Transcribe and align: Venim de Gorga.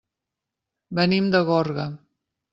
Venim 1.01 1.29
de 1.37 1.43
Gorga. 1.51 1.87